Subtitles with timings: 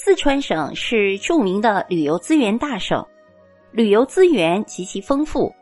[0.00, 3.04] 四川省是著名的旅游资源大省，
[3.72, 5.52] 旅游资源极其丰富，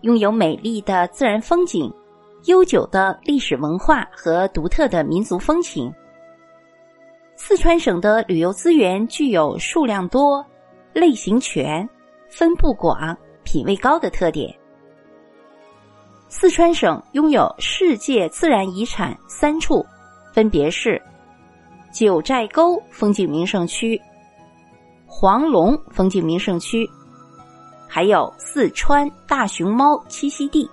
[0.00, 1.92] 拥有美丽的自然风景、
[2.46, 5.92] 悠久的历史文化和独特的民族风情。
[7.36, 10.42] 四川省的旅游资源具有数量多、
[10.94, 11.86] 类型全、
[12.30, 13.14] 分布广、
[13.44, 14.58] 品位高的特点。
[16.28, 19.84] 四川省拥有世界自然遗产三处，
[20.32, 21.00] 分别是。
[21.92, 24.00] 九寨沟风景名胜区、
[25.06, 26.88] 黄龙风景名胜区，
[27.88, 30.68] 还有四川大熊猫栖息地。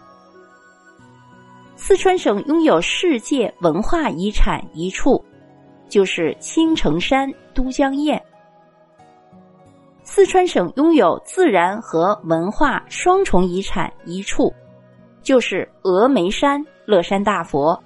[1.76, 5.24] 四川省拥有世界文化遗产一处，
[5.90, 8.22] 就是青城山都江堰。
[10.04, 14.54] 四川省拥有自然和文化双重遗产一处，
[15.22, 17.82] 就是峨眉山乐山大佛。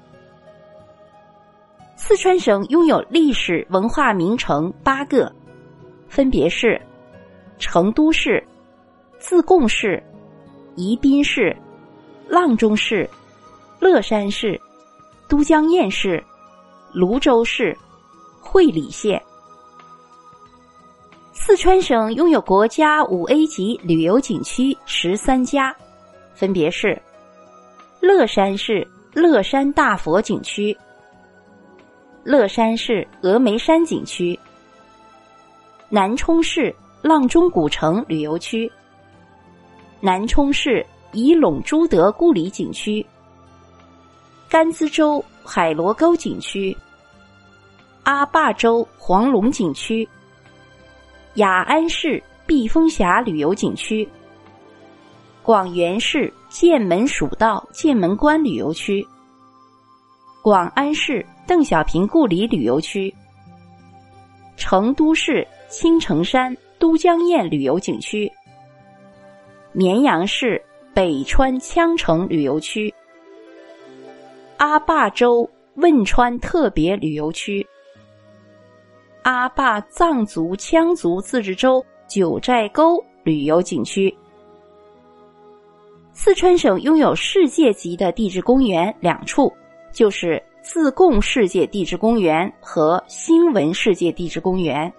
[1.99, 5.33] 四川省拥有历史文化名城八个，
[6.07, 6.79] 分别是
[7.57, 8.41] 成都市、
[9.19, 10.01] 自贡市、
[10.75, 11.53] 宜宾市、
[12.29, 13.09] 阆中市、
[13.79, 14.61] 乐山市、
[15.27, 16.23] 都江堰市、
[16.93, 17.75] 泸州市、
[18.39, 19.21] 会理县。
[21.33, 25.75] 四川省拥有国家五 A 级旅游景区十三家，
[26.35, 27.01] 分别是
[27.99, 30.77] 乐山市乐山大佛景区。
[32.27, 34.37] 乐山市峨眉山景区、
[35.87, 38.69] 南充市阆中古城旅游区、
[40.01, 43.05] 南充市仪陇朱德故里景区、
[44.49, 46.75] 甘孜州海螺沟景区、
[48.03, 50.05] 阿坝州黄龙景区、
[51.35, 54.05] 雅安市避风峡旅游景区、
[55.41, 59.07] 广元市剑门蜀道剑门关旅游区、
[60.47, 61.25] 广安市。
[61.45, 63.13] 邓小平故里旅游区、
[64.55, 68.31] 成都市青城山都江堰旅游景区、
[69.73, 72.93] 绵阳市北川羌城旅游区、
[74.55, 77.67] 阿坝州汶川特别旅游区、
[79.23, 84.17] 阿坝藏族羌族自治州九寨沟旅游景区。
[86.13, 89.53] 四川省拥有世界级的地质公园两处，
[89.97, 90.41] 就是。
[90.69, 94.91] 自贡世界地质公园和新闻世界地质公园。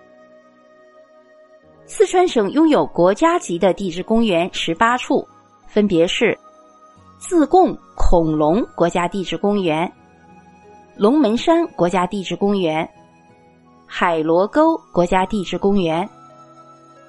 [1.84, 5.28] 四川省拥有国家级的地质公园十八处，
[5.66, 6.34] 分别是
[7.18, 9.92] 自贡恐龙国家地质公园、
[10.96, 12.88] 龙门山国家地质公园、
[13.84, 16.08] 海螺沟国家地质公园、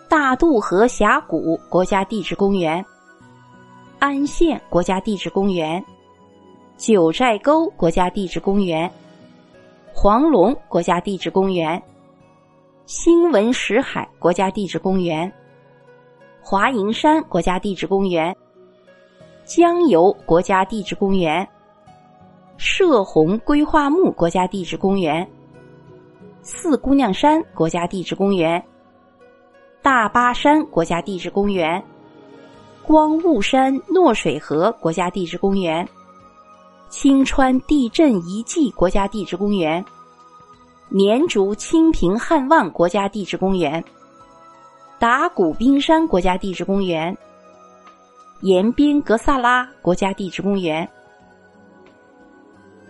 [0.10, 2.86] 大渡河峡谷国家地质公园、
[4.00, 5.82] 安县国家地质公园。
[6.80, 8.90] 九寨沟国家地质公园、
[9.94, 11.84] 黄龙国家地质公园、
[12.86, 15.30] 新闻石海国家地质公园、
[16.42, 18.34] 华蓥山国家地质公园、
[19.44, 21.46] 江油国家地质公园、
[22.56, 25.30] 射洪规划木国家地质公园、
[26.42, 28.64] 四姑娘山国家地质公园、
[29.82, 31.84] 大巴山国家地质公园、
[32.88, 35.86] 光雾山诺水河国家地质公园。
[36.90, 39.84] 青川地震遗迹国家地质公园、
[40.90, 43.84] 绵竹清平汉望国家地质公园、
[44.98, 47.16] 达古冰山国家地质公园、
[48.42, 50.88] 延边格萨拉国家地质公园。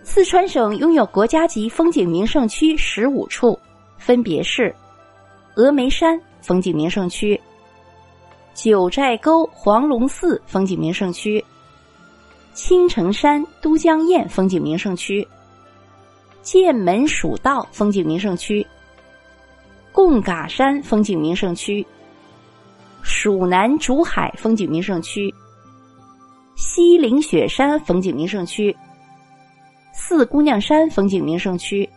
[0.02, 3.56] 四川省拥有国家级风景名胜区十五处，
[3.98, 4.74] 分别是
[5.54, 7.38] 峨眉山风景名胜区、
[8.54, 11.44] 九寨沟黄龙寺风景名胜区。
[12.52, 15.26] 青城山都江堰风景名胜区、
[16.42, 18.66] 剑门蜀道风景名胜区、
[19.92, 21.86] 贡嘎山风景名胜区、
[23.02, 25.32] 蜀南竹海风景名胜区、
[26.56, 28.76] 西岭雪山风景名胜区、
[29.92, 31.88] 四姑娘山风景名胜区、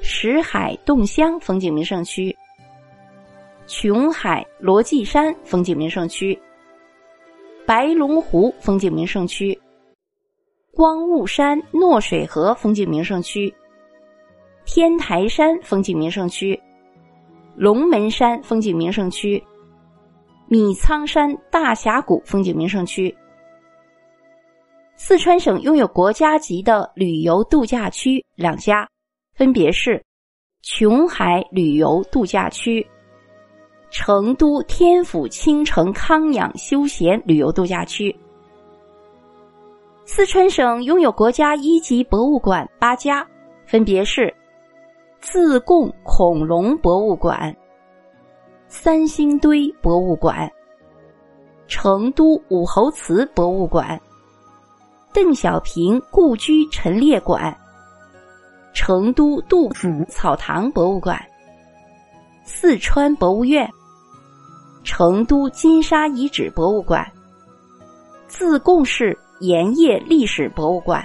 [0.00, 2.34] 石海洞乡风景名胜区、
[3.66, 6.38] 琼海罗髻山风景名胜区。
[7.66, 9.58] 白龙湖风景名胜区、
[10.70, 13.52] 光雾山诺水河风景名胜区、
[14.66, 16.60] 天台山风景名胜区、
[17.56, 19.42] 龙门山风景名胜区、
[20.46, 23.14] 米仓山大峡谷风景名胜区。
[24.96, 28.86] 四川省拥有国家级的旅游度假区两家，
[29.34, 30.04] 分别是
[30.60, 32.86] 琼海旅游度假区。
[33.94, 38.14] 成都天府青城康养休闲旅游度假区。
[40.04, 43.24] 四川省拥有国家一级博物馆八家，
[43.64, 44.34] 分别是
[45.20, 47.54] 自贡恐龙博物馆、
[48.66, 50.50] 三星堆博物馆、
[51.68, 53.98] 成都武侯祠博物馆、
[55.12, 57.56] 邓小平故居陈列馆、
[58.72, 61.16] 成都杜甫草堂博物馆、
[62.42, 63.70] 四川博物院、
[64.84, 67.04] 成都金沙遗址博物馆、
[68.28, 71.04] 自贡市盐业历史博物馆。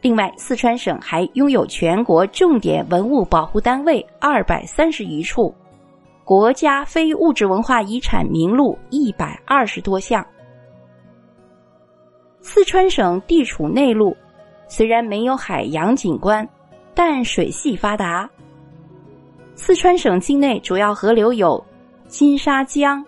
[0.00, 5.54] 另外，四川省还拥有全国重点文物保护单位二百三十余处，
[6.24, 10.26] 国家非物质文化遗产名录一百二十多项。
[12.40, 14.16] 四川省地处内陆，
[14.66, 16.46] 虽然没有海洋景观，
[16.92, 18.28] 但水系发达。
[19.54, 21.64] 四川省境内主要河流有
[22.12, 23.02] 金沙江、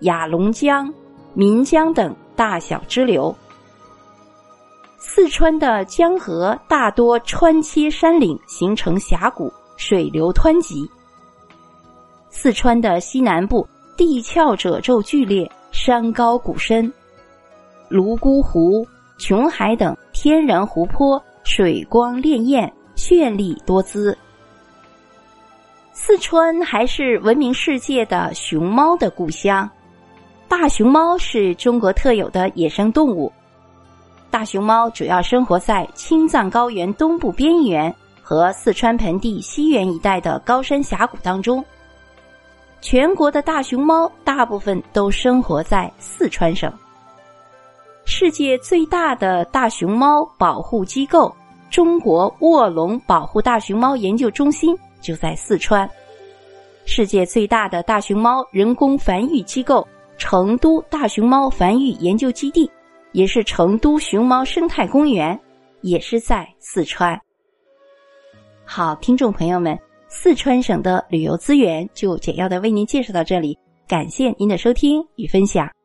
[0.00, 0.92] 雅砻江、
[1.34, 3.32] 岷江等大小支流。
[4.98, 10.90] 四川的江河大多穿切山岭，形成峡谷，水流湍急。
[12.30, 13.64] 四川的西南部
[13.96, 16.92] 地壳褶皱剧烈，山高谷深，
[17.88, 18.84] 泸沽湖、
[19.18, 24.18] 琼海等天然湖泊水光潋滟，绚丽多姿。
[26.18, 29.70] 四川还是闻名世界的熊猫的故乡，
[30.48, 33.32] 大熊猫是中国特有的野生动物。
[34.28, 41.64] 大熊猫主要生活在青藏高原东部边缘和四川盆地西缘一带的高山峡谷当中。
[42.80, 46.70] 全国的大熊猫大部分都生活在四川省。
[48.04, 51.32] 世界最大的大熊猫保护机构——
[51.70, 55.88] 中国卧龙保护大熊猫研究中心就在四川。
[56.90, 59.86] 世界最大的大熊猫人工繁育机构——
[60.16, 62.68] 成都大熊猫繁育研究基地。
[63.12, 65.38] 也是成都熊猫生态公园，
[65.82, 67.20] 也是在四川。
[68.64, 75.77] 好，听众朋友们，四川省的旅游资源就简要的为您介绍到这里，感谢您的收听与分享。